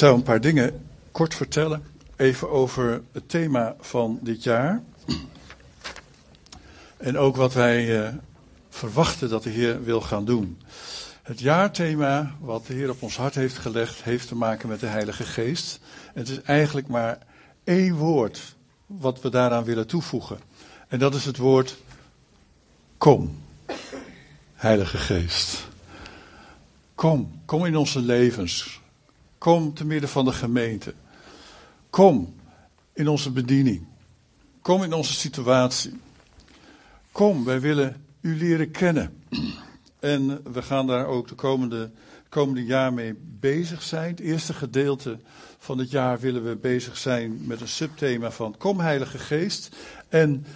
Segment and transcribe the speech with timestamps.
[0.00, 1.82] zou een paar dingen kort vertellen.
[2.16, 4.82] Even over het thema van dit jaar.
[6.96, 8.08] En ook wat wij uh,
[8.68, 10.60] verwachten dat de Heer wil gaan doen.
[11.22, 14.86] Het jaarthema wat de Heer op ons hart heeft gelegd, heeft te maken met de
[14.86, 15.80] Heilige Geest.
[16.14, 17.18] Het is eigenlijk maar
[17.64, 18.54] één woord
[18.86, 20.38] wat we daaraan willen toevoegen.
[20.88, 21.76] En dat is het woord
[22.98, 23.42] kom,
[24.54, 25.68] Heilige Geest.
[26.94, 28.79] Kom, kom in onze levens.
[29.40, 30.94] Kom te midden van de gemeente.
[31.90, 32.34] Kom
[32.92, 33.86] in onze bediening.
[34.62, 36.00] Kom in onze situatie.
[37.12, 39.22] Kom, wij willen u leren kennen.
[40.00, 41.90] En we gaan daar ook de komende,
[42.28, 44.10] komende jaar mee bezig zijn.
[44.10, 45.18] Het eerste gedeelte
[45.58, 49.76] van het jaar willen we bezig zijn met een subthema van Kom Heilige Geest.
[50.08, 50.46] En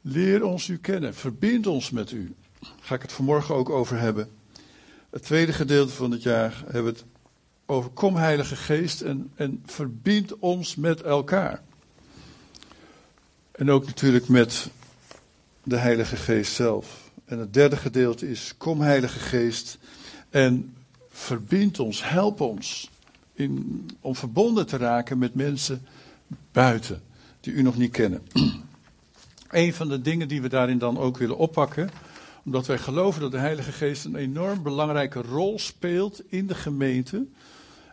[0.00, 1.14] leer ons u kennen.
[1.14, 2.34] Verbind ons met u.
[2.60, 4.28] Daar ga ik het vanmorgen ook over hebben.
[5.10, 7.04] Het tweede gedeelte van het jaar hebben we het
[7.70, 11.62] over Kom Heilige Geest en, en verbind ons met elkaar.
[13.52, 14.70] En ook natuurlijk met
[15.62, 17.10] de Heilige Geest zelf.
[17.24, 19.78] En het derde gedeelte is Kom Heilige Geest
[20.30, 20.74] en
[21.10, 22.90] verbind ons, help ons
[23.32, 25.86] in, om verbonden te raken met mensen
[26.52, 27.02] buiten
[27.40, 28.22] die u nog niet kennen.
[29.50, 31.90] Een van de dingen die we daarin dan ook willen oppakken,
[32.44, 37.26] omdat wij geloven dat de Heilige Geest een enorm belangrijke rol speelt in de gemeente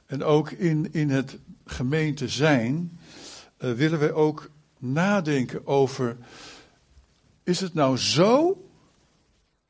[0.06, 3.00] en ook in, in het gemeente zijn,
[3.59, 6.17] uh, willen wij ook nadenken over,
[7.44, 8.58] is het nou zo,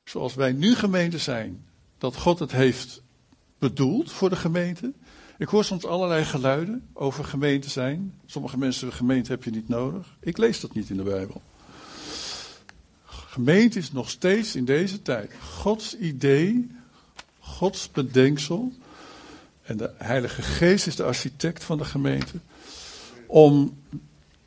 [0.04, 1.66] zoals wij nu gemeente zijn,
[1.98, 3.02] dat God het heeft
[3.60, 4.94] bedoeld voor de gemeente?
[5.38, 8.14] Ik hoor soms allerlei geluiden over gemeente zijn.
[8.26, 10.18] Sommige mensen zeggen, gemeente heb je niet nodig.
[10.20, 11.42] Ik lees dat niet in de Bijbel.
[13.06, 16.72] Gemeente is nog steeds in deze tijd Gods idee,
[17.40, 18.74] Gods bedenksel.
[19.66, 22.34] En de Heilige Geest is de architect van de gemeente.
[23.28, 23.82] Om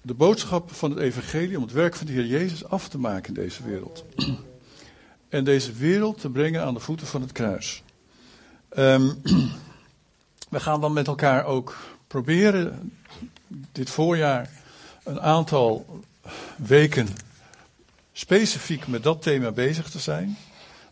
[0.03, 3.29] de boodschap van het Evangelie, om het werk van de Heer Jezus af te maken
[3.29, 4.05] in deze wereld.
[5.29, 7.83] En deze wereld te brengen aan de voeten van het kruis.
[8.79, 9.23] Um,
[10.51, 11.77] we gaan dan met elkaar ook
[12.07, 12.93] proberen
[13.73, 14.51] dit voorjaar
[15.05, 16.01] een aantal
[16.57, 17.09] weken
[18.13, 20.37] specifiek met dat thema bezig te zijn.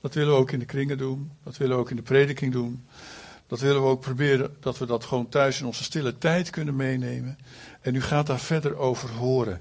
[0.00, 1.30] Dat willen we ook in de kringen doen.
[1.42, 2.84] Dat willen we ook in de prediking doen.
[3.46, 6.76] Dat willen we ook proberen dat we dat gewoon thuis in onze stille tijd kunnen
[6.76, 7.38] meenemen.
[7.80, 9.60] En u gaat daar verder over horen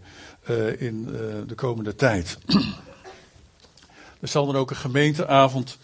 [0.49, 2.37] uh, in uh, de komende tijd.
[4.21, 5.77] er zal dan ook een gemeenteavond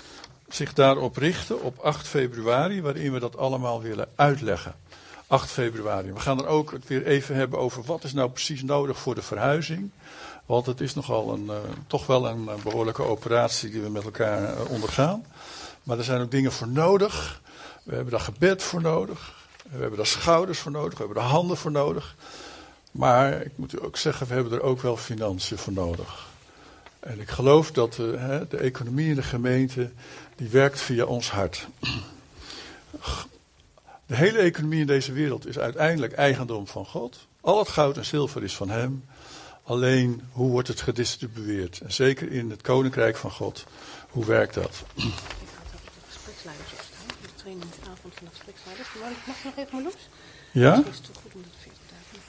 [0.50, 4.75] zich daarop richten op 8 februari, waarin we dat allemaal willen uitleggen.
[5.28, 6.11] 8 februari.
[6.11, 9.22] We gaan er ook weer even hebben over wat is nou precies nodig voor de
[9.22, 9.91] verhuizing.
[10.45, 11.56] Want het is nogal een, uh,
[11.88, 15.25] toch wel een behoorlijke operatie die we met elkaar ondergaan.
[15.84, 17.41] Maar er zijn ook dingen voor nodig.
[17.83, 19.33] We hebben daar gebed voor nodig.
[19.71, 20.91] We hebben daar schouders voor nodig.
[20.97, 22.15] We hebben daar handen voor nodig.
[22.91, 26.29] Maar ik moet u ook zeggen, we hebben er ook wel financiën voor nodig.
[26.99, 29.91] En ik geloof dat hè, de economie in de gemeente,
[30.35, 31.67] die werkt via ons hart.
[34.05, 37.27] De hele economie in deze wereld is uiteindelijk eigendom van God.
[37.41, 39.05] Al het goud en zilver is van Hem.
[39.63, 41.79] Alleen, hoe wordt het gedistribueerd?
[41.79, 43.65] En zeker in het koninkrijk van God,
[44.09, 44.83] hoe werkt dat?
[44.95, 45.11] Ik had
[45.75, 47.07] ook de gespreksleiders opstaan.
[47.21, 49.01] De trainingavond van.
[49.01, 49.93] Maar mag ik nog even los?
[50.51, 50.75] Ja?
[50.75, 52.23] Het is toch goed om dat 40 dagen.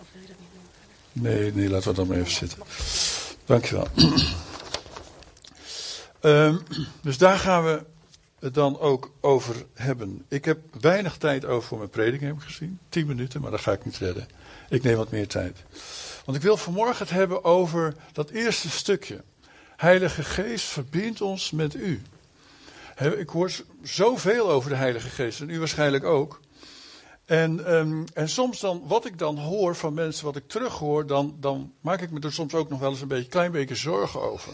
[0.00, 1.22] Of wil je dat niet doen?
[1.22, 2.58] Nee, nee, laten we dan maar even zitten.
[3.44, 3.88] Dankjewel.
[6.20, 6.62] um,
[7.00, 7.84] dus daar gaan we
[8.38, 10.24] het dan ook over hebben.
[10.28, 12.78] Ik heb weinig tijd over voor mijn prediking, heb ik gezien.
[12.88, 14.28] Tien minuten, maar dat ga ik niet redden.
[14.68, 15.64] Ik neem wat meer tijd.
[16.24, 19.22] Want ik wil vanmorgen het hebben over dat eerste stukje.
[19.76, 22.02] Heilige Geest verbindt ons met u.
[22.98, 23.50] Ik hoor
[23.82, 26.40] zoveel over de Heilige Geest en u waarschijnlijk ook.
[27.24, 31.36] En, um, en soms dan, wat ik dan hoor van mensen, wat ik terughoor, dan,
[31.40, 34.20] dan maak ik me er soms ook nog wel eens een beetje, klein beetje zorgen
[34.20, 34.52] over.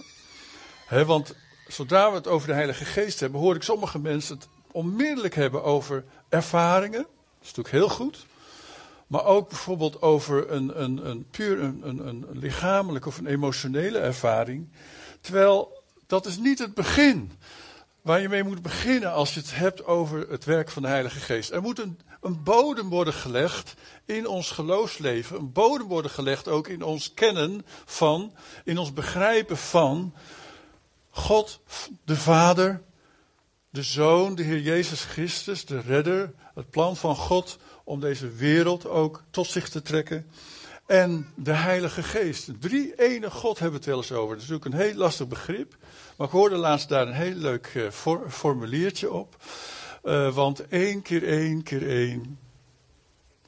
[0.87, 1.35] He, want
[1.67, 5.63] zodra we het over de Heilige Geest hebben, hoor ik sommige mensen het onmiddellijk hebben
[5.63, 7.03] over ervaringen.
[7.03, 8.27] Dat is natuurlijk heel goed.
[9.07, 14.69] Maar ook bijvoorbeeld over een, een, een puur een, een lichamelijke of een emotionele ervaring.
[15.21, 17.33] Terwijl dat is niet het begin
[18.05, 21.19] waar je mee moet beginnen als je het hebt over het werk van de Heilige
[21.19, 21.51] Geest.
[21.51, 21.99] Er moet een,
[22.43, 23.75] bodem worden gelegd
[24.05, 25.37] in ons geloofsleven.
[25.37, 28.33] Een bodem worden gelegd ook in ons kennen van,
[28.65, 30.15] in ons begrijpen van
[31.11, 31.61] God,
[32.05, 32.83] de Vader,
[33.71, 38.87] de Zoon, de Heer Jezus Christus, de Redder, het plan van God om deze wereld
[38.87, 40.31] ook tot zich te trekken.
[40.87, 42.61] En de Heilige Geest.
[42.61, 44.35] Drie ene God hebben we het wel eens over.
[44.35, 45.77] Dat is natuurlijk een heel lastig begrip.
[46.17, 49.37] Maar ik hoorde laatst daar een heel leuk uh, for, formuliertje op.
[50.05, 52.39] Uh, want één keer één keer één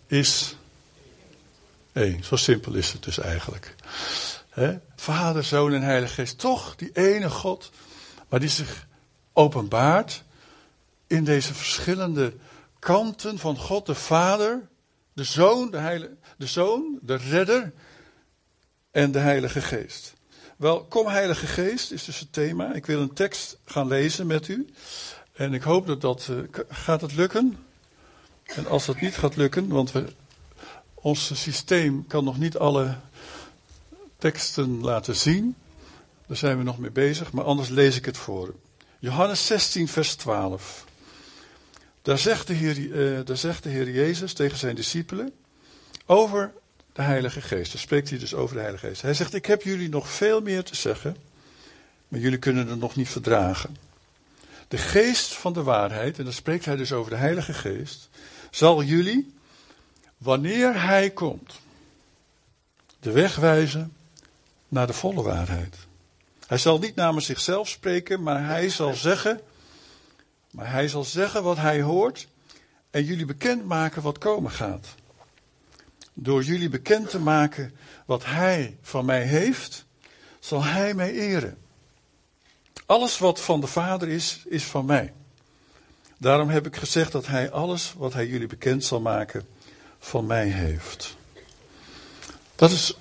[0.06, 0.56] is
[1.92, 2.24] één.
[2.24, 3.74] Zo simpel is het dus eigenlijk.
[4.96, 6.38] Vader, Zoon en Heilige Geest.
[6.38, 7.70] Toch die ene God,
[8.28, 8.86] maar die zich
[9.32, 10.22] openbaart
[11.06, 12.34] in deze verschillende
[12.78, 14.68] kanten van God de Vader,
[15.12, 17.72] de Zoon, de, Heilige, de Zoon, de Redder
[18.90, 20.14] en de Heilige Geest.
[20.56, 22.74] Wel, kom Heilige Geest is dus het thema.
[22.74, 24.68] Ik wil een tekst gaan lezen met u.
[25.32, 26.28] En ik hoop dat dat.
[26.30, 26.38] Uh,
[26.68, 27.58] gaat het lukken?
[28.44, 30.06] En als dat niet gaat lukken, want we,
[30.94, 32.96] ons systeem kan nog niet alle
[34.18, 35.56] teksten laten zien.
[36.26, 38.54] Daar zijn we nog mee bezig, maar anders lees ik het voor.
[38.98, 40.84] Johannes 16, vers 12.
[42.02, 45.32] Daar zegt, de Heer, uh, daar zegt de Heer Jezus tegen zijn discipelen
[46.06, 46.52] over
[46.96, 47.72] de Heilige Geest.
[47.72, 49.02] Daar spreekt hij dus over de Heilige Geest.
[49.02, 51.16] Hij zegt: Ik heb jullie nog veel meer te zeggen,
[52.08, 53.76] maar jullie kunnen het nog niet verdragen.
[54.68, 58.08] De geest van de waarheid, en dan spreekt hij dus over de Heilige Geest,
[58.50, 59.34] zal jullie,
[60.16, 61.60] wanneer hij komt,
[63.00, 63.92] de weg wijzen
[64.68, 65.76] naar de volle waarheid.
[66.46, 69.40] Hij zal niet namens zichzelf spreken, maar hij zal zeggen,
[70.50, 72.26] maar hij zal zeggen wat hij hoort
[72.90, 74.94] en jullie bekendmaken wat komen gaat.
[76.18, 77.76] Door jullie bekend te maken
[78.06, 79.84] wat hij van mij heeft,
[80.40, 81.58] zal hij mij eren.
[82.86, 85.12] Alles wat van de Vader is, is van mij.
[86.18, 89.46] Daarom heb ik gezegd dat hij alles wat hij jullie bekend zal maken,
[89.98, 91.16] van mij heeft.
[92.54, 92.96] Dat is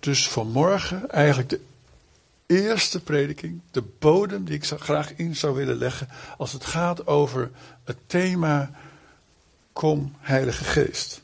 [0.00, 1.60] dus vanmorgen eigenlijk de
[2.46, 7.50] eerste prediking, de bodem die ik graag in zou willen leggen als het gaat over
[7.84, 8.70] het thema
[9.72, 11.20] Kom Heilige Geest.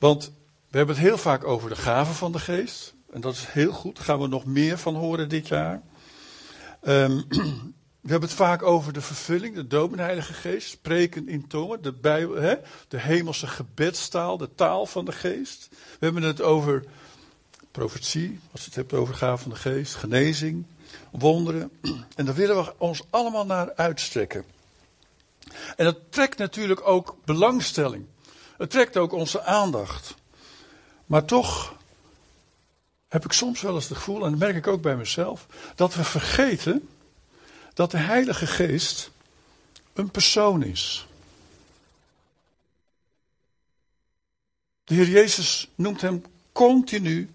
[0.00, 0.32] Want
[0.68, 2.94] we hebben het heel vaak over de gaven van de geest.
[3.12, 3.96] En dat is heel goed.
[3.96, 5.82] Daar gaan we nog meer van horen dit jaar.
[6.82, 7.24] Um,
[8.00, 10.68] we hebben het vaak over de vervulling, de doop Heilige Geest.
[10.68, 11.94] Spreken in tongen, de,
[12.40, 12.54] hè,
[12.88, 15.68] de hemelse gebedstaal, de taal van de geest.
[15.70, 16.84] We hebben het over
[17.70, 19.94] profetie, als je het hebt over gaven van de geest.
[19.94, 20.64] Genezing,
[21.10, 21.70] wonderen.
[22.16, 24.44] En daar willen we ons allemaal naar uitstrekken.
[25.76, 28.06] En dat trekt natuurlijk ook belangstelling.
[28.60, 30.14] Het trekt ook onze aandacht.
[31.06, 31.74] Maar toch
[33.08, 35.94] heb ik soms wel eens het gevoel, en dat merk ik ook bij mezelf, dat
[35.94, 36.88] we vergeten
[37.74, 39.10] dat de Heilige Geest
[39.92, 41.06] een persoon is.
[44.84, 47.30] De Heer Jezus noemt hem continu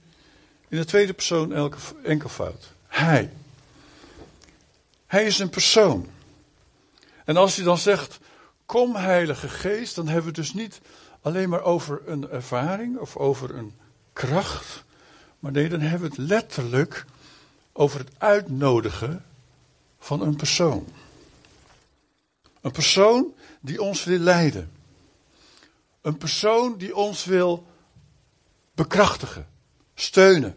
[0.67, 2.71] in de tweede persoon elke, enkelvoud.
[2.87, 3.31] Hij.
[5.05, 6.09] Hij is een persoon.
[7.23, 8.19] En als hij dan zegt,
[8.65, 10.81] kom Heilige Geest, dan hebben we dus niet
[11.25, 13.73] alleen maar over een ervaring of over een
[14.13, 14.83] kracht.
[15.39, 17.05] Maar nee, dan hebben we het letterlijk
[17.73, 19.25] over het uitnodigen
[19.99, 20.87] van een persoon.
[22.61, 24.71] Een persoon die ons wil leiden.
[26.01, 27.67] Een persoon die ons wil
[28.73, 29.47] bekrachtigen,
[29.95, 30.55] steunen.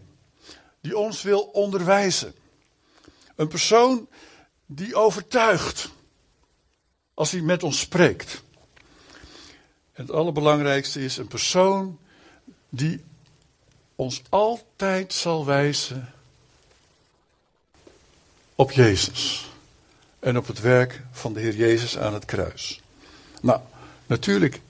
[0.81, 2.33] Die ons wil onderwijzen.
[3.35, 4.07] Een persoon
[4.65, 5.89] die overtuigt
[7.13, 8.43] als hij met ons spreekt.
[9.99, 11.99] En het allerbelangrijkste is een persoon
[12.69, 13.03] die
[13.95, 16.13] ons altijd zal wijzen
[18.55, 19.49] op Jezus.
[20.19, 22.81] En op het werk van de Heer Jezus aan het kruis.
[23.41, 23.59] Nou,
[24.05, 24.61] natuurlijk,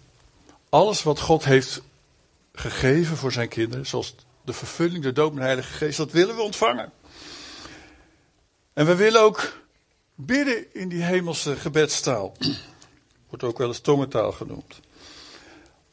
[0.69, 1.81] alles wat God heeft
[2.53, 6.35] gegeven voor zijn kinderen, zoals de vervulling, de doop en de Heilige Geest, dat willen
[6.35, 6.91] we ontvangen.
[8.73, 9.61] En we willen ook
[10.15, 12.35] bidden in die hemelse gebedstaal.
[13.27, 14.79] Wordt ook wel eens tongentaal genoemd.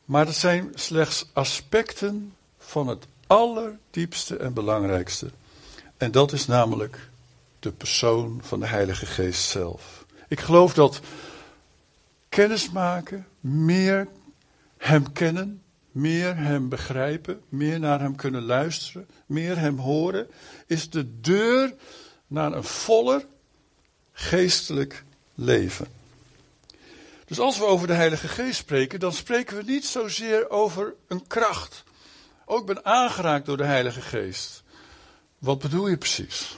[0.06, 5.30] Maar dat zijn slechts aspecten van het allerdiepste en belangrijkste.
[5.96, 7.08] En dat is namelijk
[7.58, 10.04] de persoon van de Heilige Geest zelf.
[10.28, 11.00] Ik geloof dat
[12.28, 14.08] kennismaken, meer
[14.76, 20.26] Hem kennen, meer Hem begrijpen, meer naar Hem kunnen luisteren, meer Hem horen,
[20.66, 21.74] is de deur
[22.26, 23.26] naar een voller
[24.12, 25.86] geestelijk leven.
[27.26, 31.26] Dus als we over de Heilige Geest spreken, dan spreken we niet zozeer over een
[31.26, 31.84] kracht.
[32.44, 34.62] Ook ben aangeraakt door de Heilige Geest.
[35.38, 36.56] Wat bedoel je precies?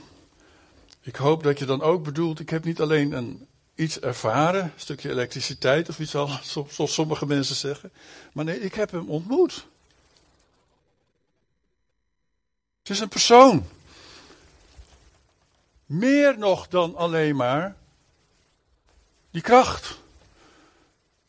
[1.01, 4.73] Ik hoop dat je dan ook bedoelt, ik heb niet alleen een, iets ervaren, een
[4.77, 6.31] stukje elektriciteit of iets al,
[6.69, 7.93] zoals sommige mensen zeggen.
[8.33, 9.67] Maar nee, ik heb hem ontmoet.
[12.79, 13.67] Het is een persoon.
[15.87, 17.77] Meer nog dan alleen maar
[19.31, 19.99] die kracht.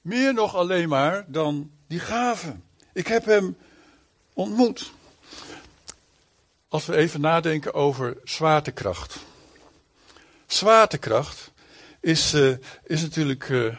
[0.09, 2.63] Meer nog alleen maar dan die gaven.
[2.93, 3.57] Ik heb hem
[4.33, 4.91] ontmoet.
[6.67, 9.17] Als we even nadenken over zwaartekracht.
[10.45, 11.51] Zwaartekracht
[11.99, 13.75] is, uh, is natuurlijk, uh,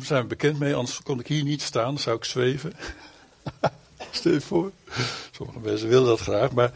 [0.00, 2.72] zijn we bekend mee, anders kon ik hier niet staan, zou ik zweven.
[4.10, 4.72] Stel je voor.
[5.30, 6.72] Sommige mensen willen dat graag, maar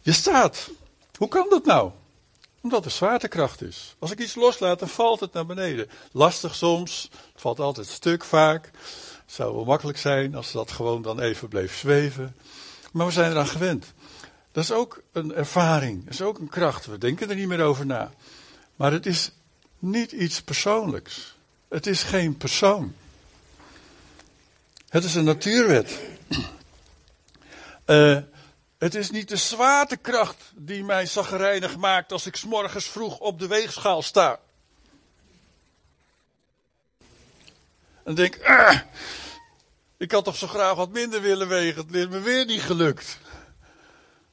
[0.00, 0.70] je staat.
[1.16, 1.90] Hoe kan dat nou?
[2.64, 3.94] Omdat er zwaartekracht is.
[3.98, 5.88] Als ik iets loslaat, dan valt het naar beneden.
[6.12, 8.64] Lastig soms, het valt altijd stuk vaak.
[9.24, 12.36] Het zou wel makkelijk zijn als dat gewoon dan even bleef zweven.
[12.92, 13.92] Maar we zijn eraan gewend.
[14.52, 16.86] Dat is ook een ervaring, dat is ook een kracht.
[16.86, 18.12] We denken er niet meer over na.
[18.76, 19.30] Maar het is
[19.78, 21.36] niet iets persoonlijks.
[21.68, 22.94] Het is geen persoon.
[24.88, 25.98] Het is een natuurwet.
[27.86, 28.18] Uh,
[28.84, 33.46] het is niet de zwaartekracht die mij zagrijnig maakt als ik morgens vroeg op de
[33.46, 34.40] weegschaal sta.
[38.02, 38.80] En denk, ah,
[39.96, 43.18] ik had toch zo graag wat minder willen wegen, het is me weer niet gelukt.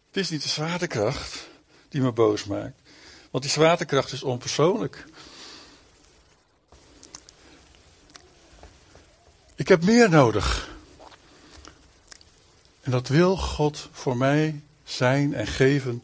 [0.08, 1.48] Het is niet de zwaartekracht
[1.90, 2.80] die me boos maakt,
[3.30, 5.06] want die zwaartekracht is onpersoonlijk.
[9.56, 10.71] Ik heb meer nodig.
[12.92, 16.04] En dat wil God voor mij zijn en geven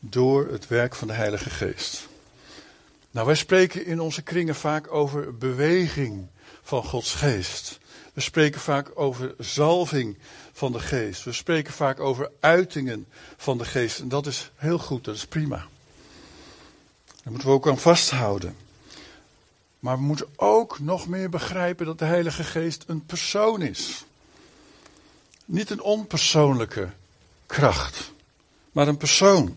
[0.00, 2.08] door het werk van de Heilige Geest.
[3.10, 6.26] Nou, wij spreken in onze kringen vaak over beweging
[6.62, 7.78] van Gods Geest.
[8.12, 10.18] We spreken vaak over zalving
[10.52, 11.24] van de Geest.
[11.24, 13.06] We spreken vaak over uitingen
[13.36, 14.00] van de Geest.
[14.00, 15.66] En dat is heel goed, dat is prima.
[17.06, 18.56] Daar moeten we ook aan vasthouden.
[19.78, 24.06] Maar we moeten ook nog meer begrijpen dat de Heilige Geest een persoon is.
[25.48, 26.88] Niet een onpersoonlijke
[27.46, 28.12] kracht,
[28.72, 29.56] maar een persoon.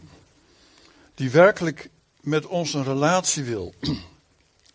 [1.15, 1.89] Die werkelijk
[2.21, 3.73] met ons een relatie wil.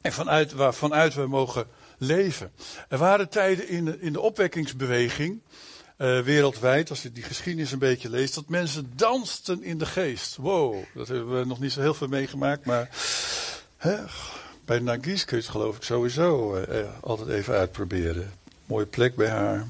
[0.01, 1.67] En vanuit, waarvanuit we mogen
[1.99, 2.53] leven.
[2.89, 5.41] Er waren tijden in de, in de opwekkingsbeweging,
[5.99, 10.37] uh, wereldwijd, als je die geschiedenis een beetje leest, dat mensen dansten in de geest.
[10.37, 12.89] Wow, dat hebben we nog niet zo heel veel meegemaakt, maar
[13.77, 13.97] hè,
[14.65, 16.65] bij Nagis kun je het geloof ik sowieso uh,
[17.01, 18.33] altijd even uitproberen.
[18.67, 19.67] Mooie plek bij haar.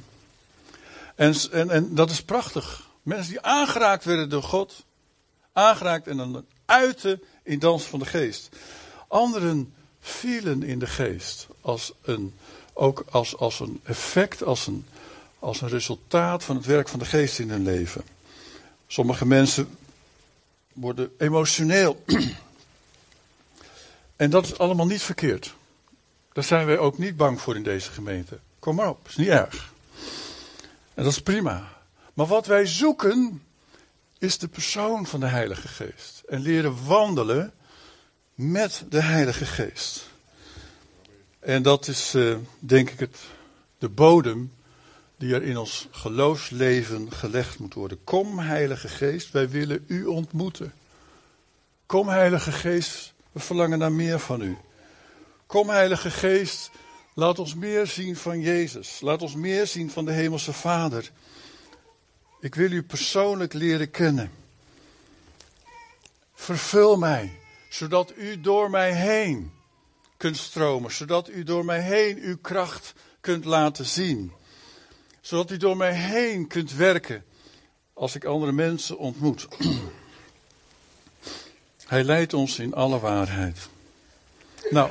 [1.17, 2.89] En, en, en dat is prachtig.
[3.03, 4.85] Mensen die aangeraakt werden door God.
[5.53, 8.49] Aangeraakt en dan uiten in dans van de geest.
[9.09, 11.47] Anderen vielen in de geest.
[11.61, 12.35] Als een,
[12.73, 14.87] ook als, als een effect, als een,
[15.39, 18.03] als een resultaat van het werk van de geest in hun leven.
[18.87, 19.69] Sommige mensen
[20.73, 22.05] worden emotioneel.
[24.17, 25.55] en dat is allemaal niet verkeerd.
[26.33, 28.39] Daar zijn wij ook niet bang voor in deze gemeente.
[28.59, 29.75] Kom maar op, is niet erg.
[30.97, 31.73] En dat is prima.
[32.15, 33.43] Maar wat wij zoeken
[34.19, 36.23] is de persoon van de Heilige Geest.
[36.29, 37.53] En leren wandelen
[38.35, 40.09] met de Heilige Geest.
[41.39, 43.19] En dat is uh, denk ik het,
[43.79, 44.53] de bodem
[45.17, 48.05] die er in ons geloofsleven gelegd moet worden.
[48.05, 50.73] Kom Heilige Geest, wij willen u ontmoeten.
[51.87, 54.57] Kom Heilige Geest, we verlangen naar meer van u.
[55.47, 56.71] Kom Heilige Geest,
[57.19, 59.01] Laat ons meer zien van Jezus.
[59.01, 61.11] Laat ons meer zien van de Hemelse Vader.
[62.41, 64.31] Ik wil u persoonlijk leren kennen.
[66.35, 69.53] Vervul mij, zodat u door mij heen
[70.17, 74.33] kunt stromen, zodat u door mij heen uw kracht kunt laten zien.
[75.21, 77.25] Zodat u door mij heen kunt werken
[77.95, 79.49] als ik andere mensen ontmoet.
[81.87, 83.69] Hij leidt ons in alle waarheid.
[84.71, 84.91] Nou,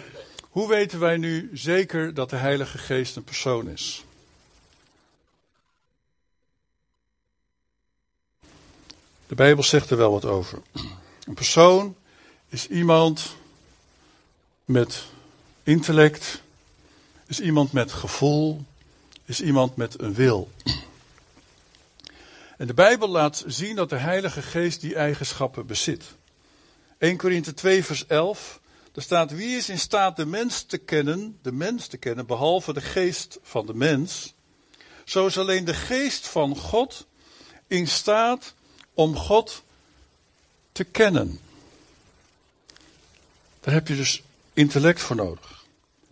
[0.55, 4.03] hoe weten wij nu zeker dat de Heilige Geest een persoon is?
[9.27, 10.61] De Bijbel zegt er wel wat over.
[11.25, 11.95] Een persoon
[12.49, 13.35] is iemand
[14.65, 15.03] met
[15.63, 16.41] intellect,
[17.27, 18.65] is iemand met gevoel,
[19.25, 20.51] is iemand met een wil.
[22.57, 26.03] En de Bijbel laat zien dat de Heilige Geest die eigenschappen bezit.
[26.97, 28.59] 1 Korinthe 2 vers 11
[28.95, 32.73] er staat, wie is in staat de mens te kennen, de mens te kennen, behalve
[32.73, 34.33] de geest van de mens?
[35.05, 37.05] Zo is alleen de geest van God
[37.67, 38.53] in staat
[38.93, 39.63] om God
[40.71, 41.39] te kennen.
[43.59, 44.23] Daar heb je dus
[44.53, 45.65] intellect voor nodig.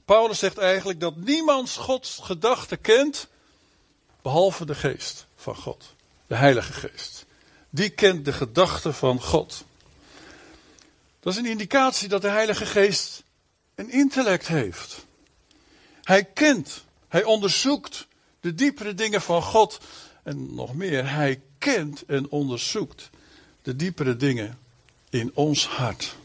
[0.05, 3.27] Paulus zegt eigenlijk dat niemand Gods gedachten kent,
[4.21, 5.93] behalve de geest van God,
[6.27, 7.25] de Heilige Geest.
[7.69, 9.63] Die kent de gedachten van God.
[11.23, 13.23] Dat is een indicatie dat de Heilige Geest
[13.75, 15.05] een intellect heeft.
[16.01, 18.07] Hij kent, hij onderzoekt
[18.39, 19.79] de diepere dingen van God.
[20.23, 23.09] En nog meer, hij kent en onderzoekt
[23.61, 24.59] de diepere dingen
[25.09, 26.15] in ons hart.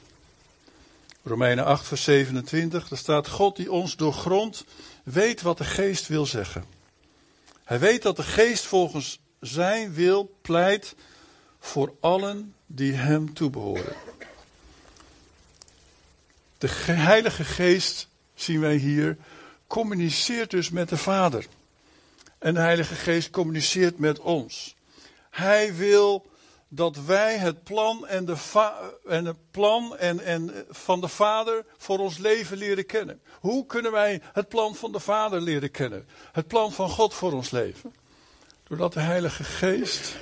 [1.22, 4.64] Romeinen 8, vers 27, daar staat: God die ons doorgrondt,
[5.04, 6.64] weet wat de geest wil zeggen.
[7.64, 10.94] Hij weet dat de geest volgens zijn wil pleit
[11.58, 13.96] voor allen die hem toebehoren.
[16.58, 19.16] De Heilige Geest, zien wij hier,
[19.66, 21.46] communiceert dus met de Vader.
[22.38, 24.76] En de Heilige Geest communiceert met ons.
[25.30, 26.26] Hij wil
[26.68, 28.36] dat wij het plan, en de
[29.06, 33.20] en het plan en, en van de Vader voor ons leven leren kennen.
[33.40, 36.08] Hoe kunnen wij het plan van de Vader leren kennen?
[36.32, 37.94] Het plan van God voor ons leven.
[38.68, 40.16] Doordat de Heilige Geest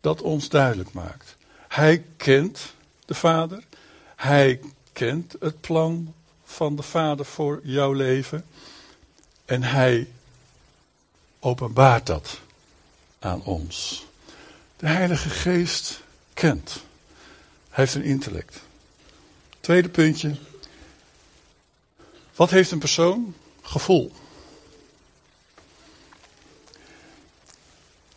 [0.00, 1.36] dat ons duidelijk maakt.
[1.68, 3.62] Hij kent de Vader.
[4.16, 4.60] Hij
[5.06, 6.14] kent het plan
[6.44, 8.44] van de Vader voor jouw leven.
[9.44, 10.08] En hij
[11.38, 12.40] openbaart dat
[13.18, 14.06] aan ons.
[14.76, 16.02] De Heilige Geest
[16.34, 16.72] kent.
[17.68, 18.60] Hij heeft een intellect.
[19.60, 20.36] Tweede puntje.
[22.34, 23.34] Wat heeft een persoon?
[23.62, 24.12] Gevoel.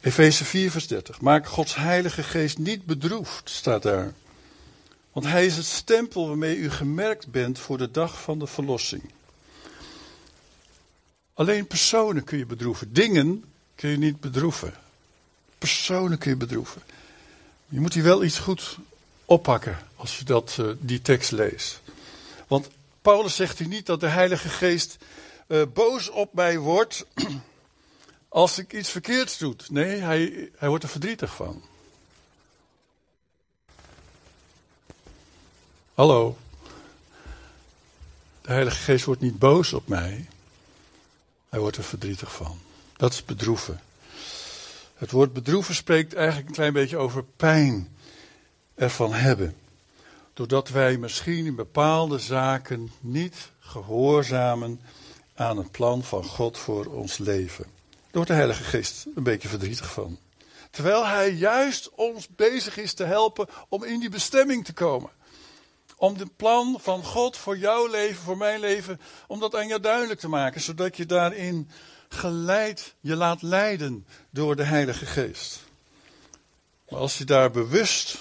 [0.02, 1.22] Efeze 4, vers 30.
[1.22, 4.14] Maak Gods Heilige Geest niet bedroefd, staat daar.
[5.14, 9.12] Want hij is het stempel waarmee u gemerkt bent voor de dag van de verlossing.
[11.34, 12.94] Alleen personen kun je bedroeven.
[12.94, 13.44] Dingen
[13.76, 14.74] kun je niet bedroeven.
[15.58, 16.82] Personen kun je bedroeven.
[17.68, 18.78] Je moet hier wel iets goed
[19.26, 21.82] oppakken als je dat, uh, die tekst leest.
[22.48, 22.70] Want
[23.02, 24.98] Paulus zegt hier niet dat de Heilige Geest
[25.48, 27.06] uh, boos op mij wordt
[28.30, 29.56] als ik iets verkeerds doe.
[29.70, 31.64] Nee, hij, hij wordt er verdrietig van.
[35.94, 36.38] Hallo.
[38.42, 40.28] De Heilige Geest wordt niet boos op mij.
[41.50, 42.60] Hij wordt er verdrietig van.
[42.98, 43.82] Dat is bedroeven.
[44.96, 47.96] Het woord bedroeven spreekt eigenlijk een klein beetje over pijn
[48.76, 49.56] ervan hebben.
[50.34, 54.82] Doordat wij misschien in bepaalde zaken niet gehoorzamen
[55.36, 57.64] aan het plan van God voor ons leven.
[57.64, 60.18] Daar wordt de Heilige Geest een beetje verdrietig van.
[60.72, 65.10] Terwijl Hij juist ons bezig is te helpen om in die bestemming te komen.
[66.04, 69.82] Om de plan van God voor jouw leven, voor mijn leven, om dat aan jou
[69.82, 70.62] duidelijk te maken.
[70.62, 71.70] Zodat je daarin
[72.10, 75.64] geleid, je laat leiden door de Heilige Geest.
[76.90, 78.18] Maar als je daar bewust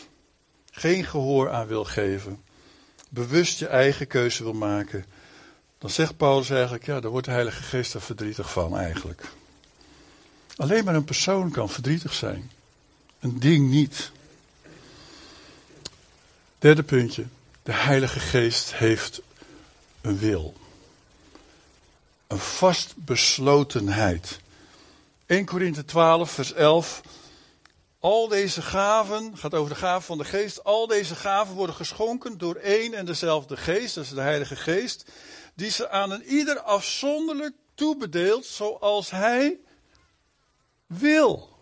[0.70, 2.42] geen gehoor aan wil geven,
[3.08, 5.04] bewust je eigen keuze wil maken,
[5.78, 9.28] dan zegt Paulus eigenlijk, ja, daar wordt de Heilige Geest er verdrietig van eigenlijk.
[10.56, 12.50] Alleen maar een persoon kan verdrietig zijn.
[13.20, 14.10] Een ding niet.
[16.58, 17.24] Derde puntje.
[17.62, 19.20] De Heilige Geest heeft
[20.00, 20.54] een wil.
[22.26, 24.40] Een vastbeslotenheid.
[25.26, 27.02] 1 Korinthe 12, vers 11.
[27.98, 32.38] Al deze gaven, gaat over de gaven van de geest, al deze gaven worden geschonken
[32.38, 35.04] door één en dezelfde geest, dat is de Heilige Geest,
[35.54, 39.58] die ze aan een ieder afzonderlijk toebedeelt zoals hij
[40.86, 41.58] wil.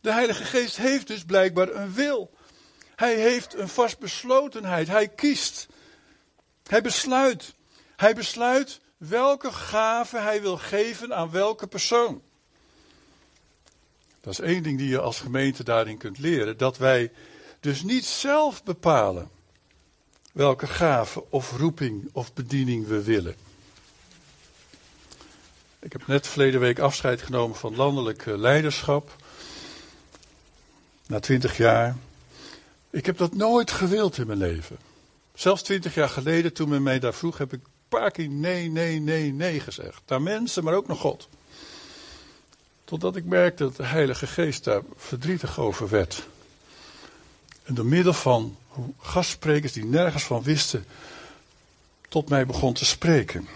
[0.00, 2.36] De Heilige Geest heeft dus blijkbaar een wil.
[2.98, 4.88] Hij heeft een vastbeslotenheid.
[4.88, 5.66] Hij kiest.
[6.66, 7.54] Hij besluit.
[7.96, 12.22] Hij besluit welke gave hij wil geven aan welke persoon.
[14.20, 16.56] Dat is één ding die je als gemeente daarin kunt leren.
[16.56, 17.12] Dat wij
[17.60, 19.30] dus niet zelf bepalen
[20.32, 23.36] welke gave of roeping of bediening we willen.
[25.78, 29.16] Ik heb net verleden week afscheid genomen van landelijk eh, leiderschap.
[31.06, 31.96] Na twintig jaar.
[32.90, 34.78] Ik heb dat nooit gewild in mijn leven.
[35.34, 38.70] Zelfs twintig jaar geleden, toen men mij daar vroeg, heb ik een paar keer nee,
[38.70, 40.02] nee, nee, nee gezegd.
[40.06, 41.28] Naar mensen, maar ook naar God.
[42.84, 46.26] Totdat ik merkte dat de Heilige Geest daar verdrietig over werd.
[47.62, 48.56] En door middel van
[48.98, 50.84] gastsprekers die nergens van wisten,
[52.08, 53.48] tot mij begon te spreken.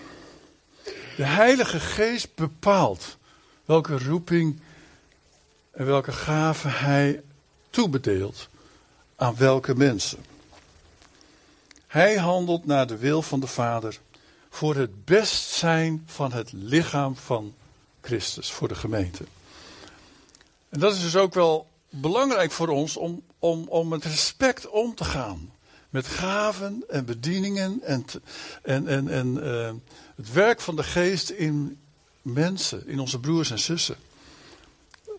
[1.16, 3.16] De Heilige Geest bepaalt
[3.64, 4.60] welke roeping
[5.70, 7.22] en welke gave Hij
[7.70, 8.48] toebedeelt
[9.22, 10.24] aan welke mensen.
[11.86, 13.98] Hij handelt naar de wil van de Vader
[14.50, 17.54] voor het best zijn van het lichaam van
[18.00, 19.24] Christus, voor de gemeente.
[20.68, 24.94] En dat is dus ook wel belangrijk voor ons om, om, om met respect om
[24.94, 25.52] te gaan.
[25.90, 28.04] Met gaven en bedieningen en,
[28.62, 29.70] en, en, en uh,
[30.16, 31.80] het werk van de geest in
[32.22, 33.96] mensen, in onze broers en zussen.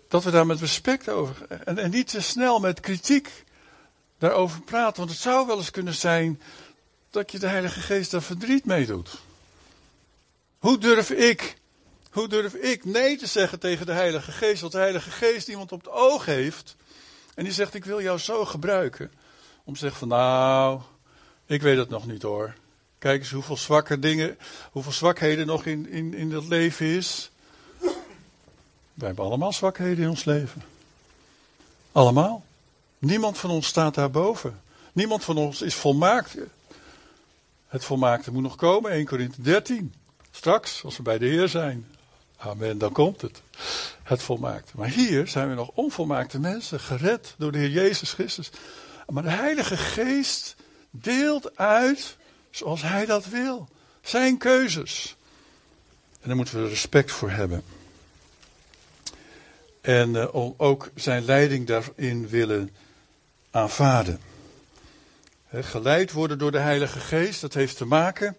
[0.08, 1.46] Dat we daar met respect over.
[1.48, 3.44] En, en niet te snel met kritiek
[4.24, 4.98] daarover praten.
[4.98, 6.42] Want het zou wel eens kunnen zijn
[7.10, 9.10] dat je de Heilige Geest daar verdriet mee doet.
[10.60, 11.58] Hoe durf ik,
[12.12, 14.62] hoe durf ik nee te zeggen tegen de Heilige Geest?
[14.62, 16.76] Want de Heilige Geest iemand op het oog heeft.
[17.36, 19.12] En die zegt: Ik wil jou zo gebruiken.
[19.64, 20.82] Om te zeggen: van nou,
[21.46, 22.54] ik weet het nog niet hoor.
[23.00, 24.38] Kijk eens hoeveel zwakke dingen,
[24.72, 27.32] hoeveel zwakheden nog in, in, in dat leven is.
[28.94, 30.64] Wij hebben allemaal zwakheden in ons leven.
[31.92, 32.44] Allemaal.
[33.04, 34.62] Niemand van ons staat daarboven.
[34.94, 36.36] Niemand van ons is volmaakt.
[37.68, 39.94] Het volmaakte moet nog komen, 1 Korinthe 13.
[40.32, 41.88] Straks, als we bij de Heer zijn.
[42.38, 43.42] Amen, dan komt het.
[44.04, 44.72] Het volmaakte.
[44.76, 48.50] Maar hier zijn we nog onvolmaakte mensen, gered door de Heer Jezus Christus.
[49.08, 50.56] Maar de Heilige Geest
[50.92, 52.18] deelt uit
[52.50, 53.70] zoals Hij dat wil.
[54.02, 55.16] Zijn keuzes.
[56.22, 57.63] En daar moeten we respect voor hebben.
[59.82, 62.70] En uh, ook zijn leiding daarin willen
[63.54, 64.20] aanvaarden.
[65.52, 68.36] Geleid worden door de Heilige Geest, dat heeft te maken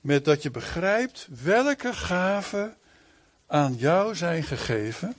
[0.00, 2.76] met dat je begrijpt welke gaven
[3.46, 5.14] aan jou zijn gegeven.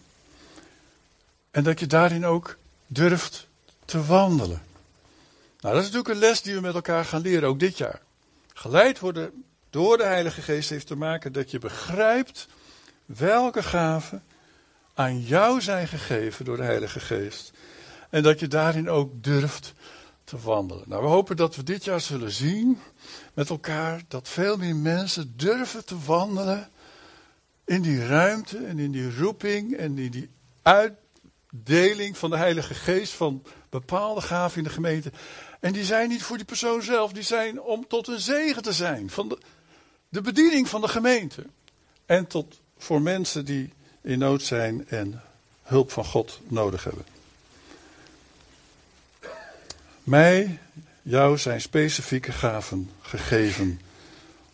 [1.51, 3.47] En dat je daarin ook durft
[3.85, 4.61] te wandelen.
[5.59, 8.01] Nou, dat is natuurlijk een les die we met elkaar gaan leren, ook dit jaar.
[8.53, 12.47] Geleid worden door de Heilige Geest heeft te maken dat je begrijpt
[13.05, 14.23] welke gaven
[14.93, 17.51] aan jou zijn gegeven door de Heilige Geest.
[18.15, 19.73] En dat je daarin ook durft
[20.23, 20.83] te wandelen.
[20.87, 22.79] Nou, we hopen dat we dit jaar zullen zien
[23.33, 26.69] met elkaar dat veel meer mensen durven te wandelen
[27.65, 30.29] in die ruimte en in die roeping en in die
[30.61, 35.11] uitdeling van de Heilige Geest van bepaalde gaven in de gemeente.
[35.59, 38.73] En die zijn niet voor die persoon zelf, die zijn om tot een zegen te
[38.73, 39.37] zijn van de,
[40.09, 41.45] de bediening van de gemeente.
[42.05, 45.21] En tot voor mensen die in nood zijn en
[45.63, 47.14] hulp van God nodig hebben.
[50.05, 50.59] Mij,
[51.01, 53.81] jou zijn specifieke gaven gegeven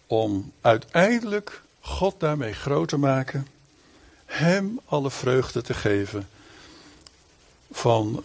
[0.07, 3.47] om uiteindelijk God daarmee groot te maken,
[4.25, 6.29] Hem alle vreugde te geven
[7.71, 8.23] van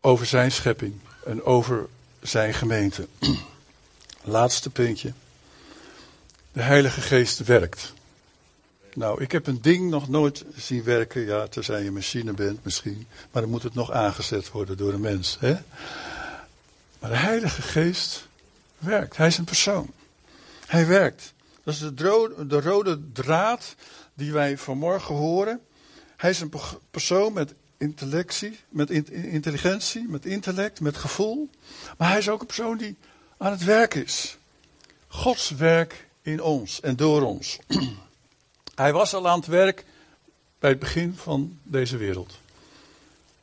[0.00, 1.86] over Zijn schepping en over
[2.22, 3.08] Zijn gemeente.
[4.22, 5.12] Laatste puntje.
[6.52, 7.92] De Heilige Geest werkt.
[8.94, 11.20] Nou, ik heb een ding nog nooit zien werken.
[11.26, 13.06] Ja, tenzij je machine bent misschien.
[13.30, 15.36] Maar dan moet het nog aangezet worden door een mens.
[15.40, 15.56] Hè?
[16.98, 18.28] Maar de Heilige Geest
[18.78, 19.16] werkt.
[19.16, 19.90] Hij is een persoon.
[20.66, 21.32] Hij werkt.
[21.64, 23.74] Dat is de, de rode draad
[24.14, 25.60] die wij vanmorgen horen.
[26.16, 26.52] Hij is een
[26.90, 31.50] persoon met intellectie, met intelligentie, met intellect, met gevoel.
[31.98, 32.96] Maar hij is ook een persoon die
[33.38, 34.38] aan het werk is.
[35.08, 37.58] Gods werk in ons en door ons.
[38.74, 39.84] Hij was al aan het werk
[40.58, 42.38] bij het begin van deze wereld.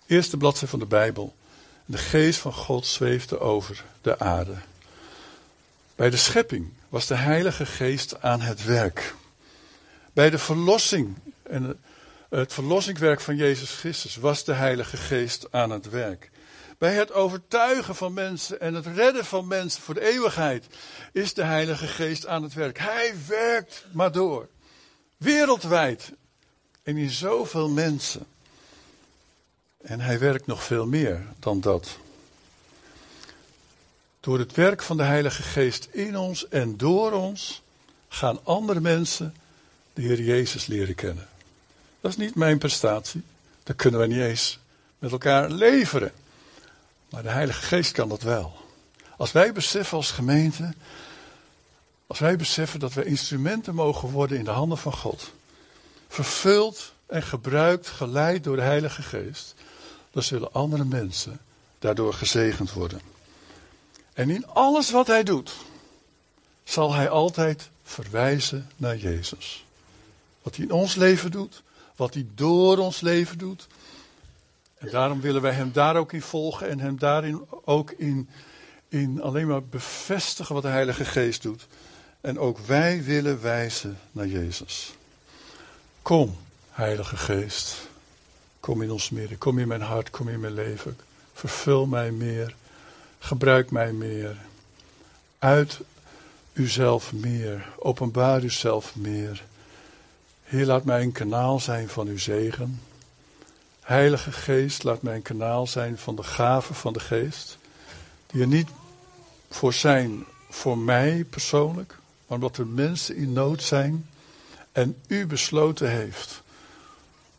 [0.06, 1.36] Eerste bladzijde van de Bijbel.
[1.86, 4.56] De geest van God zweefde over de aarde.
[5.96, 9.16] Bij de schepping was de Heilige Geest aan het werk.
[10.14, 11.80] Bij de verlossing en
[12.30, 16.30] het verlossingswerk van Jezus Christus was de Heilige Geest aan het werk.
[16.78, 20.66] Bij het overtuigen van mensen en het redden van mensen voor de eeuwigheid
[21.12, 22.78] is de Heilige Geest aan het werk.
[22.80, 24.48] Hij werkt maar door.
[25.22, 26.12] Wereldwijd.
[26.84, 28.26] En in zoveel mensen.
[29.82, 31.98] En hij werkt nog veel meer dan dat.
[34.20, 37.62] Door het werk van de Heilige Geest in ons en door ons
[38.08, 39.36] gaan andere mensen
[39.94, 41.28] de Heer Jezus leren kennen.
[42.02, 43.24] Dat is niet mijn prestatie.
[43.64, 44.60] Dat kunnen we niet eens
[45.00, 46.12] met elkaar leveren.
[47.10, 48.58] Maar de Heilige Geest kan dat wel.
[49.18, 50.74] Als wij beseffen als gemeente
[52.12, 55.32] als wij beseffen dat we instrumenten mogen worden in de handen van God,
[56.08, 59.56] vervuld en gebruikt, geleid door de Heilige Geest,
[60.12, 61.40] dan zullen andere mensen
[61.80, 63.02] daardoor gezegend worden.
[64.14, 65.54] En in alles wat hij doet,
[66.64, 69.66] zal hij altijd verwijzen naar Jezus.
[70.42, 71.64] Wat hij in ons leven doet,
[71.96, 73.68] wat hij door ons leven doet.
[74.78, 78.30] En daarom willen wij hem daar ook in volgen en hem daarin ook in,
[78.90, 81.68] in alleen maar bevestigen wat de Heilige Geest doet.
[82.22, 84.94] En ook wij willen wijzen naar Jezus.
[86.02, 86.38] Kom,
[86.72, 87.90] Heilige Geest.
[88.60, 89.38] Kom in ons midden.
[89.38, 90.10] Kom in mijn hart.
[90.10, 90.98] Kom in mijn leven.
[91.34, 92.56] Vervul mij meer.
[93.20, 94.38] Gebruik mij meer.
[95.40, 95.80] Uit
[96.54, 97.70] uzelf meer.
[97.78, 99.44] Openbaar uzelf meer.
[100.44, 102.82] Heer, laat mij een kanaal zijn van uw zegen.
[103.82, 107.58] Heilige Geest, laat mij een kanaal zijn van de gaven van de Geest.
[108.28, 108.70] Die er niet
[109.50, 111.98] voor zijn voor mij persoonlijk,
[112.32, 114.10] maar omdat er mensen in nood zijn
[114.72, 116.42] en u besloten heeft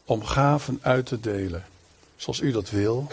[0.04, 1.64] om gaven uit te delen,
[2.16, 3.12] zoals u dat wil.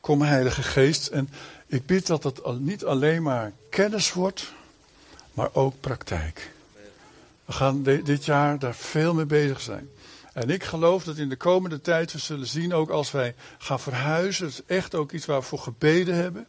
[0.00, 1.28] Kom Heilige Geest en
[1.66, 4.52] ik bid dat het niet alleen maar kennis wordt,
[5.32, 6.50] maar ook praktijk.
[7.44, 9.88] We gaan dit jaar daar veel mee bezig zijn.
[10.32, 13.80] En ik geloof dat in de komende tijd we zullen zien, ook als wij gaan
[13.80, 16.46] verhuizen, het is echt ook iets waar we voor gebeden hebben.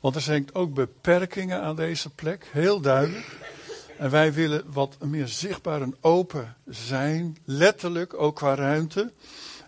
[0.00, 3.54] Want er zijn ook beperkingen aan deze plek, heel duidelijk.
[3.98, 9.12] En wij willen wat meer zichtbaar en open zijn, letterlijk ook qua ruimte.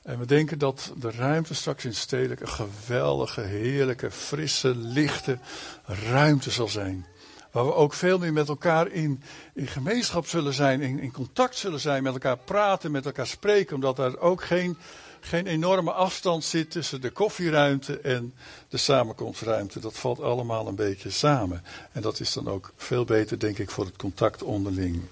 [0.03, 5.39] En we denken dat de ruimte straks in stedelijk een geweldige, heerlijke, frisse, lichte
[5.85, 7.07] ruimte zal zijn.
[7.51, 9.23] Waar we ook veel meer met elkaar in,
[9.55, 13.75] in gemeenschap zullen zijn, in, in contact zullen zijn, met elkaar praten, met elkaar spreken.
[13.75, 14.77] Omdat er ook geen,
[15.21, 18.35] geen enorme afstand zit tussen de koffieruimte en
[18.69, 19.81] de samenkomstruimte.
[19.81, 21.65] Dat valt allemaal een beetje samen.
[21.93, 25.03] En dat is dan ook veel beter, denk ik, voor het contact onderling.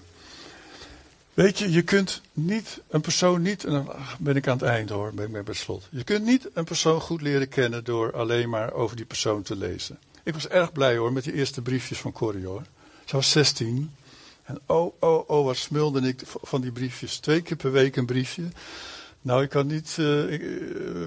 [1.33, 4.89] Weet je, je kunt niet een persoon niet, en dan ben ik aan het eind
[4.89, 5.87] hoor, ben ik bij slot.
[5.91, 9.55] Je kunt niet een persoon goed leren kennen door alleen maar over die persoon te
[9.55, 9.99] lezen.
[10.23, 12.63] Ik was erg blij hoor met die eerste briefjes van Corrie hoor.
[13.05, 13.95] Ze was 16.
[14.43, 17.17] En oh, oh, oh, wat smulde ik van die briefjes.
[17.17, 18.43] Twee keer per week een briefje.
[19.27, 20.39] Nou, ik kan niet uh,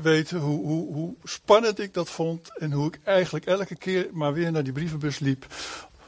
[0.03, 2.59] weten hoe, hoe, hoe spannend ik dat vond.
[2.59, 5.47] En hoe ik eigenlijk elke keer maar weer naar die brievenbus liep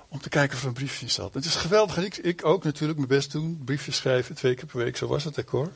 [0.08, 1.34] om te kijken of er een briefje zat.
[1.34, 1.96] Het is geweldig.
[1.96, 3.62] Ik, ik ook natuurlijk mijn best doen.
[3.64, 4.96] Briefjes schrijven, twee keer per week.
[4.96, 5.72] Zo was het, hoor.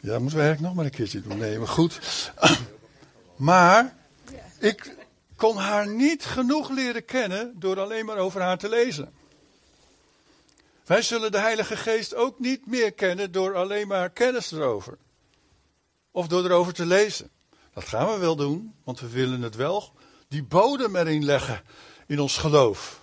[0.00, 1.38] Ja, moeten we eigenlijk nog maar een keertje doen.
[1.38, 2.00] Nee, maar goed.
[3.36, 3.96] Maar
[4.58, 4.96] ik
[5.36, 9.12] kon haar niet genoeg leren kennen door alleen maar over haar te lezen.
[10.86, 14.96] Wij zullen de Heilige Geest ook niet meer kennen door alleen maar kennis erover.
[16.16, 17.30] Of door erover te lezen.
[17.74, 19.92] Dat gaan we wel doen, want we willen het wel
[20.28, 21.62] die bodem erin leggen
[22.06, 23.00] in ons geloof.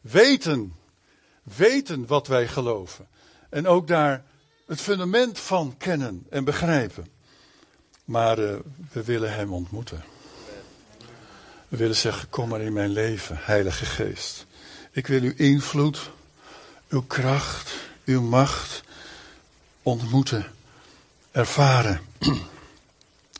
[0.00, 0.74] Weten,
[1.42, 3.08] weten wat wij geloven.
[3.50, 4.24] En ook daar
[4.66, 7.06] het fundament van kennen en begrijpen.
[8.04, 8.54] Maar uh,
[8.92, 10.04] we willen Hem ontmoeten.
[11.68, 14.46] We willen zeggen, kom maar in mijn leven, Heilige Geest.
[14.90, 16.10] Ik wil uw invloed,
[16.88, 18.82] uw kracht, uw macht
[19.82, 20.46] ontmoeten,
[21.30, 22.08] ervaren.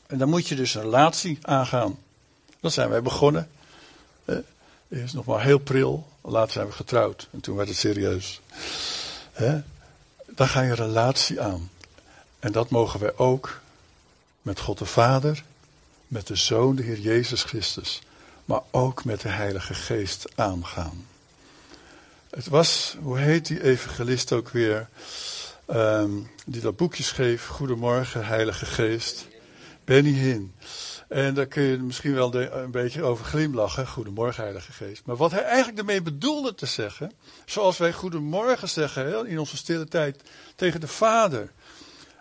[0.07, 1.99] En dan moet je dus een relatie aangaan.
[2.61, 3.51] Dat zijn wij begonnen.
[4.89, 8.41] Eerst nog maar heel pril, later zijn we getrouwd en toen werd het serieus.
[10.27, 11.71] Dan ga je een relatie aan.
[12.39, 13.61] En dat mogen wij ook
[14.43, 15.45] met God de Vader,
[16.07, 18.01] met de Zoon, de Heer Jezus Christus
[18.51, 21.07] maar ook met de Heilige Geest aangaan.
[22.31, 24.89] Het was, hoe heet die evangelist ook weer,
[25.75, 29.29] um, die dat boekje schreef, Goedemorgen Heilige Geest,
[29.85, 30.55] Benny Hinn.
[31.09, 35.03] En daar kun je misschien wel een beetje over glimlachen, Goedemorgen Heilige Geest.
[35.05, 37.13] Maar wat hij eigenlijk ermee bedoelde te zeggen,
[37.45, 40.23] zoals wij Goedemorgen zeggen in onze stille tijd
[40.57, 41.53] tegen de Vader.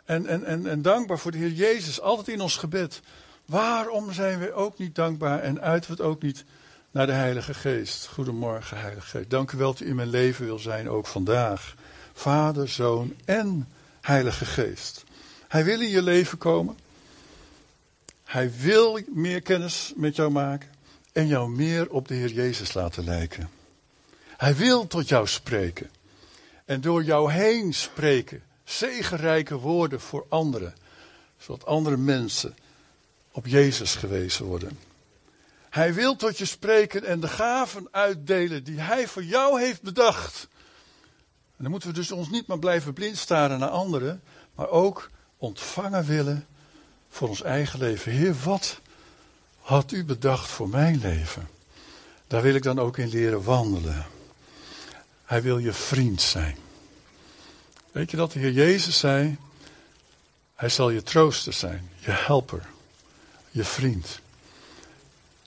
[0.05, 2.99] En, en, en, en dankbaar voor de Heer Jezus, altijd in ons gebed.
[3.45, 6.45] Waarom zijn we ook niet dankbaar en uiten we het ook niet
[6.91, 8.07] naar de Heilige Geest?
[8.07, 9.29] Goedemorgen, Heilige Geest.
[9.29, 11.75] Dank u wel dat u in mijn leven wil zijn, ook vandaag.
[12.19, 13.67] Vader, Zoon en
[14.01, 15.03] Heilige Geest.
[15.47, 16.77] Hij wil in je leven komen.
[18.23, 20.69] Hij wil meer kennis met jou maken
[21.12, 23.49] en jou meer op de Heer Jezus laten lijken.
[24.38, 25.89] Hij wil tot jou spreken
[26.65, 30.75] en door jou heen spreken, zegenrijke woorden voor anderen,
[31.38, 32.55] zodat andere mensen
[33.32, 34.79] op Jezus gewezen worden.
[35.69, 40.47] Hij wil tot je spreken en de gaven uitdelen die hij voor jou heeft bedacht.
[41.60, 44.22] En dan moeten we dus ons niet maar blijven blind staren naar anderen,
[44.56, 46.48] maar ook ontvangen willen
[47.10, 48.12] voor ons eigen leven.
[48.12, 48.80] Heer, wat
[49.62, 51.50] had u bedacht voor mijn leven?
[52.28, 54.06] Daar wil ik dan ook in leren wandelen.
[55.26, 56.58] Hij wil je vriend zijn.
[57.91, 59.38] Weet je dat de Heer Jezus zei?
[60.56, 62.67] Hij zal je trooster zijn, je helper
[63.52, 64.19] je vriend.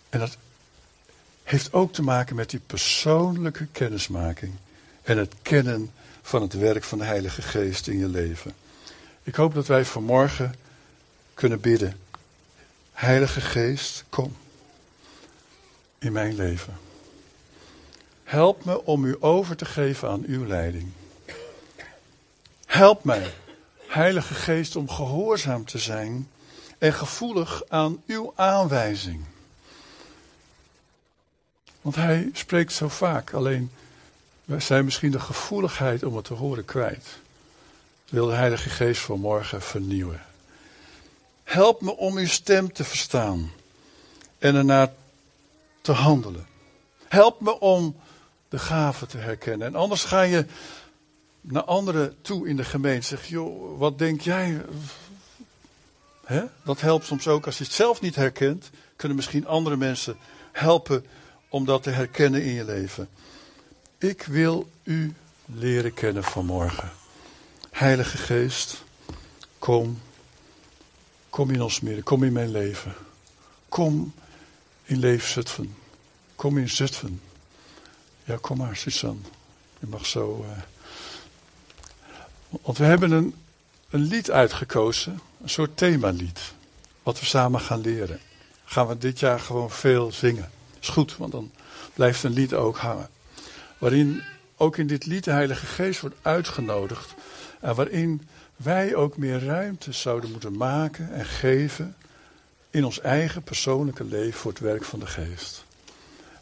[0.09, 0.37] En dat
[1.43, 4.55] heeft ook te maken met die persoonlijke kennismaking
[5.03, 5.91] en het kennen
[6.23, 8.55] van het werk van de Heilige Geest in je leven.
[9.23, 10.55] Ik hoop dat wij vanmorgen
[11.35, 11.97] kunnen bidden.
[12.93, 14.37] Heilige Geest, kom
[15.99, 16.79] in mijn leven.
[18.25, 20.93] Help me om u over te geven aan uw leiding.
[22.67, 23.35] Help mij,
[23.87, 26.29] Heilige Geest, om gehoorzaam te zijn
[26.79, 29.25] en gevoelig aan uw aanwijzing.
[31.81, 33.71] Want hij spreekt zo vaak, alleen
[34.45, 37.07] wij zijn misschien de gevoeligheid om het te horen kwijt.
[38.09, 40.23] Wil de Heilige Geest vanmorgen vernieuwen.
[41.45, 43.53] Help me om uw stem te verstaan
[44.39, 44.93] en ernaar
[45.81, 46.47] te handelen.
[47.09, 47.97] Help me om
[48.49, 49.67] de gaven te herkennen.
[49.67, 50.47] En anders ga je
[51.41, 53.07] naar anderen toe in de gemeente.
[53.07, 54.65] Zeg, joh, wat denk jij?
[56.65, 58.71] Dat helpt soms ook als je het zelf niet herkent.
[58.97, 60.17] Kunnen misschien andere mensen
[60.53, 61.07] helpen
[61.49, 63.09] om dat te herkennen in je leven.
[64.03, 65.15] Ik wil u
[65.47, 66.93] leren kennen vanmorgen.
[67.71, 68.85] Heilige Geest,
[69.59, 70.01] kom.
[71.31, 72.05] Kom in ons midden.
[72.05, 72.95] Kom in mijn leven.
[73.69, 74.15] Kom
[74.85, 75.77] in Leef Zutphen.
[76.35, 77.21] Kom in Zutphen.
[78.25, 79.21] Ja, kom maar, Suzanne.
[79.79, 80.47] Je mag zo.
[80.49, 80.63] Uh...
[82.63, 83.35] Want we hebben een,
[83.91, 86.41] een lied uitgekozen Een soort themalied.
[87.03, 88.21] Wat we samen gaan leren.
[88.65, 90.51] Gaan we dit jaar gewoon veel zingen.
[90.81, 91.51] Is goed, want dan
[91.95, 93.09] blijft een lied ook hangen.
[93.83, 94.23] Waarin
[94.57, 97.15] ook in dit lied de Heilige Geest wordt uitgenodigd.
[97.61, 101.97] En waarin wij ook meer ruimte zouden moeten maken en geven
[102.71, 105.65] in ons eigen persoonlijke leven voor het werk van de Geest.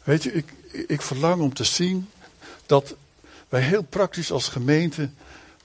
[0.03, 0.53] Weet je, ik,
[0.87, 2.09] ik verlang om te zien
[2.65, 2.95] dat
[3.49, 5.09] wij heel praktisch als gemeente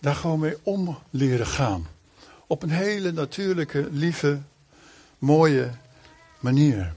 [0.00, 1.86] daar gewoon mee om leren gaan.
[2.46, 4.40] Op een hele natuurlijke, lieve,
[5.18, 5.70] mooie
[6.40, 6.92] manier.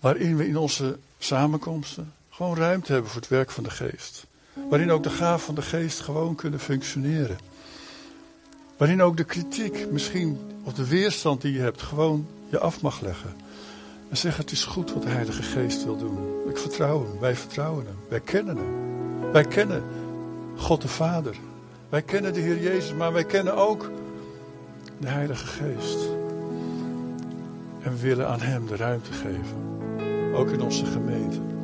[0.00, 4.26] Waarin we in onze samenkomsten gewoon ruimte hebben voor het werk van de geest.
[4.68, 7.38] Waarin ook de gaaf van de geest gewoon kunnen functioneren.
[8.76, 13.00] Waarin ook de kritiek misschien, of de weerstand die je hebt, gewoon je af mag
[13.00, 13.34] leggen.
[14.10, 16.18] En zeggen het is goed wat de Heilige Geest wil doen.
[16.48, 19.32] Ik vertrouw hem, wij vertrouwen hem, wij kennen hem.
[19.32, 19.84] Wij kennen
[20.56, 21.36] God de Vader.
[21.88, 23.90] Wij kennen de Heer Jezus, maar wij kennen ook
[24.98, 25.98] de Heilige Geest.
[27.82, 30.34] En we willen aan Hem de ruimte geven.
[30.34, 31.55] Ook in onze gemeente.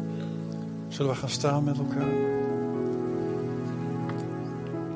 [0.93, 2.13] Zullen we gaan staan met elkaar?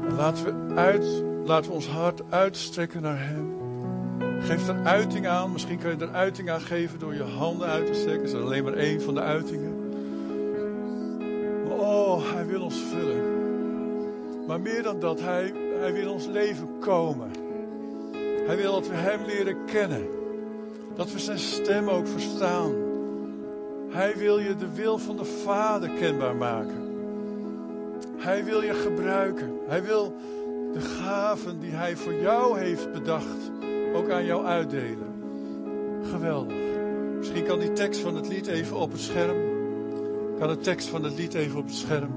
[0.08, 3.54] En laten we, uit, laten we ons hart uitstrekken naar Hem.
[4.40, 5.52] Geef er uiting aan.
[5.52, 8.22] Misschien kan je er uiting aan geven door je handen uit te strekken.
[8.22, 9.90] Dat is alleen maar één van de uitingen.
[11.68, 13.24] Maar oh, Hij wil ons vullen.
[14.46, 17.30] Maar meer dan dat, Hij, hij wil ons leven komen.
[18.46, 20.06] Hij wil dat we Hem leren kennen.
[20.94, 22.85] Dat we Zijn stem ook verstaan.
[23.96, 26.84] Hij wil je de wil van de Vader kenbaar maken.
[28.16, 29.58] Hij wil je gebruiken.
[29.66, 30.14] Hij wil
[30.72, 33.50] de gaven die Hij voor jou heeft bedacht
[33.94, 35.14] ook aan jou uitdelen.
[36.02, 36.56] Geweldig.
[37.18, 39.36] Misschien kan die tekst van het lied even op het scherm.
[40.38, 42.14] Kan de tekst van het lied even op het scherm.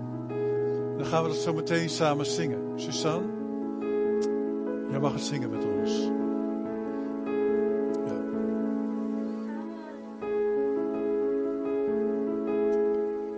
[0.97, 2.61] Dan gaan we dat zo meteen samen zingen.
[2.75, 3.27] Suzanne,
[4.89, 6.18] jij mag het zingen met ons.